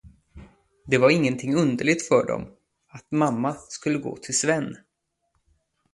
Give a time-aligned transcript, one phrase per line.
[0.85, 2.47] Det var ingenting underligt för dem,
[2.87, 4.77] att mamma skulle gå till Sven.